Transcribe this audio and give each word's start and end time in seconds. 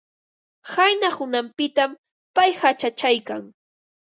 Qayna 0.71 1.09
hunanpitam 1.17 1.91
payqa 2.35 2.65
achachaykan. 2.73 3.41